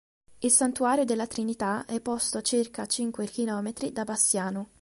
Il 0.39 0.49
Santuario 0.49 1.03
della 1.05 1.27
Trinita 1.27 1.85
è 1.85 2.01
posto 2.01 2.39
a 2.39 2.41
circa 2.41 2.87
cinque 2.87 3.27
chilometri 3.27 3.91
da 3.91 4.03
Bassiano. 4.03 4.69